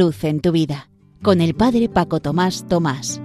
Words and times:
luz 0.00 0.24
en 0.24 0.40
tu 0.40 0.50
vida 0.50 0.88
con 1.22 1.42
el 1.42 1.52
Padre 1.52 1.90
Paco 1.90 2.20
Tomás 2.20 2.66
Tomás. 2.66 3.20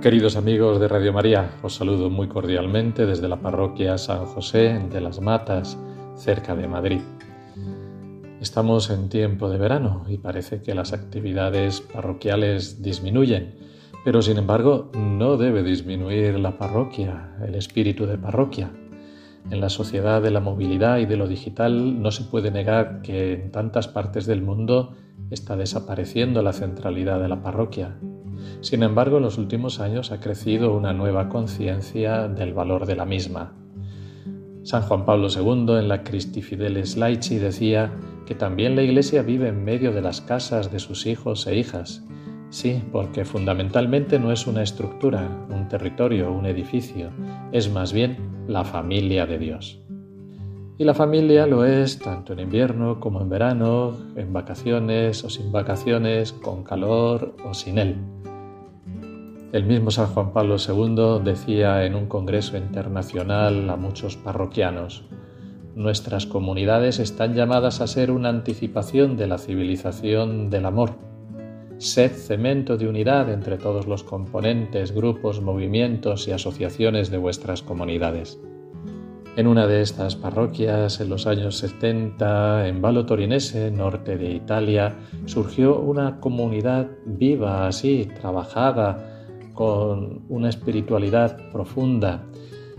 Queridos 0.00 0.36
amigos 0.36 0.80
de 0.80 0.88
Radio 0.88 1.12
María, 1.12 1.50
os 1.62 1.74
saludo 1.74 2.08
muy 2.08 2.28
cordialmente 2.28 3.04
desde 3.04 3.28
la 3.28 3.36
parroquia 3.42 3.98
San 3.98 4.24
José 4.24 4.80
de 4.90 5.02
las 5.02 5.20
Matas, 5.20 5.76
cerca 6.16 6.56
de 6.56 6.66
Madrid. 6.66 7.00
Estamos 8.40 8.88
en 8.88 9.10
tiempo 9.10 9.50
de 9.50 9.58
verano 9.58 10.06
y 10.08 10.16
parece 10.16 10.62
que 10.62 10.74
las 10.74 10.94
actividades 10.94 11.82
parroquiales 11.82 12.80
disminuyen, 12.80 13.54
pero 14.02 14.22
sin 14.22 14.38
embargo 14.38 14.90
no 14.94 15.36
debe 15.36 15.62
disminuir 15.62 16.38
la 16.38 16.56
parroquia, 16.56 17.36
el 17.46 17.54
espíritu 17.54 18.06
de 18.06 18.16
parroquia. 18.16 18.70
En 19.50 19.60
la 19.60 19.68
sociedad 19.68 20.20
de 20.20 20.32
la 20.32 20.40
movilidad 20.40 20.98
y 20.98 21.06
de 21.06 21.16
lo 21.16 21.28
digital 21.28 22.02
no 22.02 22.10
se 22.10 22.24
puede 22.24 22.50
negar 22.50 23.00
que 23.02 23.34
en 23.34 23.52
tantas 23.52 23.86
partes 23.86 24.26
del 24.26 24.42
mundo 24.42 24.94
está 25.30 25.56
desapareciendo 25.56 26.42
la 26.42 26.52
centralidad 26.52 27.20
de 27.20 27.28
la 27.28 27.42
parroquia. 27.42 27.96
Sin 28.60 28.82
embargo, 28.82 29.18
en 29.18 29.22
los 29.22 29.38
últimos 29.38 29.78
años 29.78 30.10
ha 30.10 30.18
crecido 30.18 30.76
una 30.76 30.92
nueva 30.92 31.28
conciencia 31.28 32.26
del 32.26 32.54
valor 32.54 32.86
de 32.86 32.96
la 32.96 33.04
misma. 33.04 33.52
San 34.64 34.82
Juan 34.82 35.04
Pablo 35.04 35.28
II 35.28 35.76
en 35.78 35.86
la 35.86 36.02
Christi 36.02 36.42
Fideles 36.42 36.96
Laici 36.96 37.38
decía 37.38 37.92
que 38.26 38.34
también 38.34 38.74
la 38.74 38.82
Iglesia 38.82 39.22
vive 39.22 39.48
en 39.48 39.64
medio 39.64 39.92
de 39.92 40.02
las 40.02 40.20
casas 40.20 40.72
de 40.72 40.80
sus 40.80 41.06
hijos 41.06 41.46
e 41.46 41.56
hijas. 41.56 42.04
Sí, 42.50 42.82
porque 42.90 43.24
fundamentalmente 43.24 44.18
no 44.18 44.32
es 44.32 44.48
una 44.48 44.62
estructura, 44.62 45.28
un 45.50 45.68
territorio, 45.68 46.32
un 46.32 46.46
edificio, 46.46 47.10
es 47.52 47.70
más 47.70 47.92
bien 47.92 48.35
la 48.46 48.64
familia 48.64 49.26
de 49.26 49.38
Dios. 49.38 49.80
Y 50.78 50.84
la 50.84 50.94
familia 50.94 51.46
lo 51.46 51.64
es 51.64 51.98
tanto 51.98 52.34
en 52.34 52.40
invierno 52.40 53.00
como 53.00 53.22
en 53.22 53.30
verano, 53.30 53.96
en 54.14 54.32
vacaciones 54.32 55.24
o 55.24 55.30
sin 55.30 55.50
vacaciones, 55.50 56.32
con 56.32 56.64
calor 56.64 57.34
o 57.48 57.54
sin 57.54 57.78
él. 57.78 57.96
El 59.52 59.64
mismo 59.64 59.90
San 59.90 60.08
Juan 60.08 60.32
Pablo 60.32 60.56
II 60.58 61.24
decía 61.24 61.84
en 61.86 61.94
un 61.94 62.06
congreso 62.06 62.58
internacional 62.58 63.70
a 63.70 63.76
muchos 63.76 64.16
parroquianos, 64.16 65.04
nuestras 65.74 66.26
comunidades 66.26 66.98
están 66.98 67.34
llamadas 67.34 67.80
a 67.80 67.86
ser 67.86 68.10
una 68.10 68.28
anticipación 68.28 69.16
de 69.16 69.26
la 69.26 69.38
civilización 69.38 70.50
del 70.50 70.66
amor. 70.66 70.94
Sed 71.78 72.12
cemento 72.12 72.78
de 72.78 72.88
unidad 72.88 73.30
entre 73.30 73.58
todos 73.58 73.86
los 73.86 74.02
componentes, 74.02 74.92
grupos, 74.92 75.42
movimientos 75.42 76.26
y 76.26 76.32
asociaciones 76.32 77.10
de 77.10 77.18
vuestras 77.18 77.62
comunidades. 77.62 78.38
En 79.36 79.46
una 79.46 79.66
de 79.66 79.82
estas 79.82 80.16
parroquias, 80.16 80.98
en 81.00 81.10
los 81.10 81.26
años 81.26 81.58
70, 81.58 82.68
en 82.68 82.80
Valo 82.80 83.04
Torinese, 83.04 83.70
norte 83.70 84.16
de 84.16 84.32
Italia, 84.32 84.96
surgió 85.26 85.78
una 85.78 86.18
comunidad 86.20 86.88
viva, 87.04 87.66
así, 87.66 88.08
trabajada, 88.18 89.26
con 89.52 90.22
una 90.30 90.48
espiritualidad 90.48 91.50
profunda, 91.52 92.24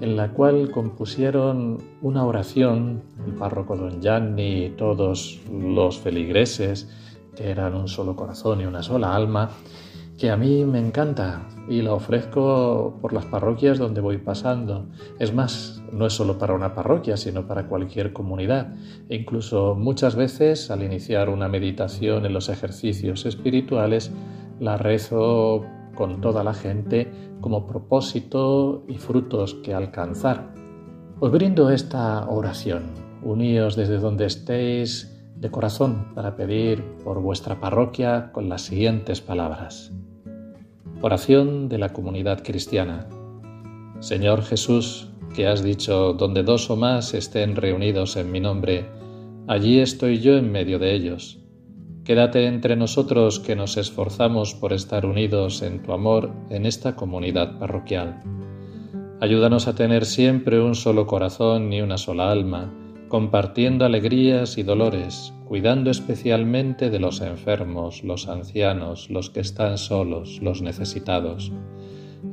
en 0.00 0.16
la 0.16 0.30
cual 0.32 0.70
compusieron 0.70 1.76
una 2.00 2.24
oración, 2.24 3.02
el 3.26 3.34
párroco 3.34 3.76
don 3.76 4.00
Gianni 4.00 4.64
y 4.64 4.70
todos 4.70 5.40
los 5.52 5.98
feligreses, 5.98 6.88
que 7.38 7.50
eran 7.50 7.74
un 7.74 7.86
solo 7.86 8.16
corazón 8.16 8.60
y 8.60 8.66
una 8.66 8.82
sola 8.82 9.14
alma, 9.14 9.50
que 10.18 10.30
a 10.30 10.36
mí 10.36 10.64
me 10.64 10.80
encanta 10.80 11.46
y 11.68 11.82
la 11.82 11.94
ofrezco 11.94 12.98
por 13.00 13.12
las 13.12 13.26
parroquias 13.26 13.78
donde 13.78 14.00
voy 14.00 14.18
pasando. 14.18 14.86
Es 15.20 15.32
más, 15.32 15.80
no 15.92 16.06
es 16.06 16.14
solo 16.14 16.36
para 16.36 16.54
una 16.54 16.74
parroquia, 16.74 17.16
sino 17.16 17.46
para 17.46 17.68
cualquier 17.68 18.12
comunidad. 18.12 18.74
E 19.08 19.14
incluso 19.14 19.76
muchas 19.76 20.16
veces 20.16 20.72
al 20.72 20.82
iniciar 20.82 21.28
una 21.28 21.46
meditación 21.46 22.26
en 22.26 22.32
los 22.32 22.48
ejercicios 22.48 23.24
espirituales, 23.24 24.10
la 24.58 24.76
rezo 24.76 25.64
con 25.94 26.20
toda 26.20 26.42
la 26.42 26.54
gente 26.54 27.08
como 27.40 27.68
propósito 27.68 28.84
y 28.88 28.98
frutos 28.98 29.54
que 29.62 29.74
alcanzar. 29.74 30.52
Os 31.20 31.30
brindo 31.30 31.70
esta 31.70 32.28
oración. 32.28 33.08
Uníos 33.22 33.76
desde 33.76 33.98
donde 33.98 34.26
estéis 34.26 35.17
de 35.40 35.50
corazón 35.50 36.12
para 36.14 36.36
pedir 36.36 36.82
por 37.04 37.20
vuestra 37.20 37.60
parroquia 37.60 38.32
con 38.32 38.48
las 38.48 38.62
siguientes 38.62 39.20
palabras. 39.20 39.92
Oración 41.00 41.68
de 41.68 41.78
la 41.78 41.90
comunidad 41.90 42.42
cristiana. 42.42 43.06
Señor 44.00 44.42
Jesús, 44.42 45.10
que 45.34 45.46
has 45.46 45.62
dicho, 45.62 46.12
donde 46.12 46.42
dos 46.42 46.70
o 46.70 46.76
más 46.76 47.14
estén 47.14 47.54
reunidos 47.54 48.16
en 48.16 48.32
mi 48.32 48.40
nombre, 48.40 48.86
allí 49.46 49.78
estoy 49.78 50.18
yo 50.18 50.36
en 50.36 50.50
medio 50.50 50.78
de 50.78 50.94
ellos. 50.94 51.38
Quédate 52.04 52.46
entre 52.46 52.74
nosotros 52.74 53.38
que 53.38 53.54
nos 53.54 53.76
esforzamos 53.76 54.54
por 54.54 54.72
estar 54.72 55.04
unidos 55.04 55.62
en 55.62 55.82
tu 55.82 55.92
amor 55.92 56.32
en 56.48 56.64
esta 56.64 56.96
comunidad 56.96 57.58
parroquial. 57.58 58.22
Ayúdanos 59.20 59.68
a 59.68 59.74
tener 59.74 60.06
siempre 60.06 60.60
un 60.60 60.74
solo 60.74 61.06
corazón 61.06 61.72
y 61.72 61.82
una 61.82 61.98
sola 61.98 62.30
alma, 62.30 62.72
compartiendo 63.08 63.84
alegrías 63.84 64.58
y 64.58 64.62
dolores, 64.62 65.32
cuidando 65.46 65.90
especialmente 65.90 66.90
de 66.90 67.00
los 67.00 67.20
enfermos, 67.20 68.04
los 68.04 68.28
ancianos, 68.28 69.10
los 69.10 69.30
que 69.30 69.40
están 69.40 69.78
solos, 69.78 70.40
los 70.42 70.62
necesitados. 70.62 71.52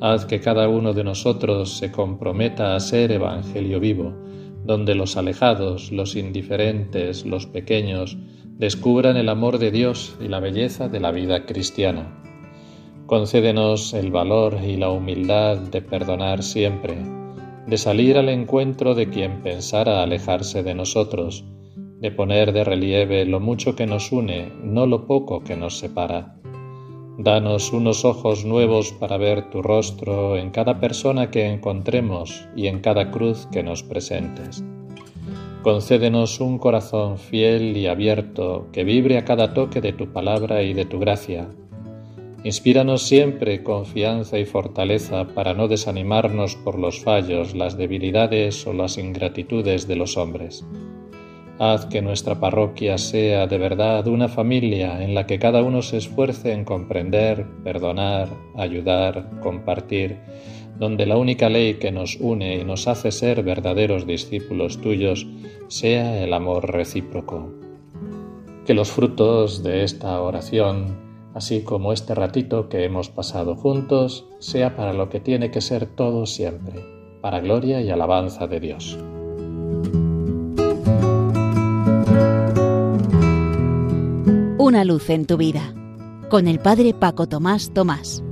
Haz 0.00 0.26
que 0.26 0.40
cada 0.40 0.68
uno 0.68 0.92
de 0.92 1.04
nosotros 1.04 1.76
se 1.76 1.92
comprometa 1.92 2.74
a 2.74 2.80
ser 2.80 3.12
Evangelio 3.12 3.80
vivo, 3.80 4.12
donde 4.64 4.94
los 4.94 5.16
alejados, 5.16 5.92
los 5.92 6.16
indiferentes, 6.16 7.24
los 7.24 7.46
pequeños, 7.46 8.16
descubran 8.58 9.16
el 9.16 9.28
amor 9.28 9.58
de 9.58 9.70
Dios 9.70 10.16
y 10.20 10.28
la 10.28 10.40
belleza 10.40 10.88
de 10.88 11.00
la 11.00 11.12
vida 11.12 11.46
cristiana. 11.46 12.20
Concédenos 13.06 13.92
el 13.92 14.10
valor 14.10 14.58
y 14.66 14.76
la 14.76 14.90
humildad 14.90 15.58
de 15.58 15.82
perdonar 15.82 16.42
siempre, 16.42 16.96
de 17.66 17.78
salir 17.78 18.18
al 18.18 18.28
encuentro 18.28 18.94
de 18.94 19.08
quien 19.08 19.42
pensara 19.42 20.02
alejarse 20.02 20.62
de 20.62 20.74
nosotros, 20.74 21.44
de 22.00 22.10
poner 22.10 22.52
de 22.52 22.64
relieve 22.64 23.24
lo 23.24 23.40
mucho 23.40 23.74
que 23.74 23.86
nos 23.86 24.12
une, 24.12 24.52
no 24.62 24.86
lo 24.86 25.06
poco 25.06 25.42
que 25.42 25.56
nos 25.56 25.78
separa. 25.78 26.36
Danos 27.16 27.72
unos 27.72 28.04
ojos 28.04 28.44
nuevos 28.44 28.92
para 28.92 29.16
ver 29.16 29.48
tu 29.50 29.62
rostro 29.62 30.36
en 30.36 30.50
cada 30.50 30.80
persona 30.80 31.30
que 31.30 31.46
encontremos 31.46 32.46
y 32.56 32.66
en 32.66 32.80
cada 32.80 33.10
cruz 33.10 33.46
que 33.52 33.62
nos 33.62 33.82
presentes. 33.82 34.64
Concédenos 35.62 36.40
un 36.40 36.58
corazón 36.58 37.16
fiel 37.16 37.76
y 37.76 37.86
abierto 37.86 38.66
que 38.72 38.84
vibre 38.84 39.16
a 39.16 39.24
cada 39.24 39.54
toque 39.54 39.80
de 39.80 39.94
tu 39.94 40.12
palabra 40.12 40.62
y 40.62 40.74
de 40.74 40.84
tu 40.84 40.98
gracia. 40.98 41.48
Inspíranos 42.44 43.04
siempre 43.04 43.62
confianza 43.62 44.38
y 44.38 44.44
fortaleza 44.44 45.28
para 45.28 45.54
no 45.54 45.66
desanimarnos 45.66 46.56
por 46.56 46.78
los 46.78 47.00
fallos, 47.00 47.54
las 47.54 47.78
debilidades 47.78 48.66
o 48.66 48.74
las 48.74 48.98
ingratitudes 48.98 49.88
de 49.88 49.96
los 49.96 50.18
hombres. 50.18 50.62
Haz 51.58 51.86
que 51.86 52.02
nuestra 52.02 52.40
parroquia 52.40 52.98
sea 52.98 53.46
de 53.46 53.56
verdad 53.56 54.06
una 54.08 54.28
familia 54.28 55.02
en 55.02 55.14
la 55.14 55.26
que 55.26 55.38
cada 55.38 55.62
uno 55.62 55.80
se 55.80 55.96
esfuerce 55.96 56.52
en 56.52 56.66
comprender, 56.66 57.46
perdonar, 57.64 58.28
ayudar, 58.56 59.30
compartir, 59.40 60.18
donde 60.78 61.06
la 61.06 61.16
única 61.16 61.48
ley 61.48 61.74
que 61.74 61.92
nos 61.92 62.16
une 62.16 62.56
y 62.56 62.64
nos 62.64 62.88
hace 62.88 63.10
ser 63.10 63.42
verdaderos 63.42 64.06
discípulos 64.06 64.82
tuyos 64.82 65.26
sea 65.68 66.22
el 66.22 66.34
amor 66.34 66.70
recíproco. 66.70 67.54
Que 68.66 68.74
los 68.74 68.90
frutos 68.90 69.62
de 69.62 69.84
esta 69.84 70.20
oración, 70.20 71.13
así 71.34 71.62
como 71.62 71.92
este 71.92 72.14
ratito 72.14 72.68
que 72.68 72.84
hemos 72.84 73.08
pasado 73.08 73.56
juntos, 73.56 74.26
sea 74.38 74.76
para 74.76 74.92
lo 74.92 75.10
que 75.10 75.20
tiene 75.20 75.50
que 75.50 75.60
ser 75.60 75.86
todo 75.86 76.26
siempre, 76.26 76.84
para 77.20 77.40
gloria 77.40 77.80
y 77.80 77.90
alabanza 77.90 78.46
de 78.46 78.60
Dios. 78.60 78.98
Una 84.58 84.84
luz 84.84 85.10
en 85.10 85.26
tu 85.26 85.36
vida, 85.36 85.74
con 86.30 86.48
el 86.48 86.58
Padre 86.58 86.94
Paco 86.94 87.26
Tomás 87.26 87.72
Tomás. 87.74 88.22